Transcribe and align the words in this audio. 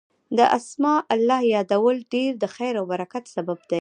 د 0.37 0.39
اسماء 0.57 1.01
الله 1.15 1.41
يادول 1.53 1.97
ډير 2.13 2.31
د 2.39 2.45
خير 2.55 2.73
او 2.79 2.85
برکت 2.91 3.23
سبب 3.35 3.57
دی 3.63 3.69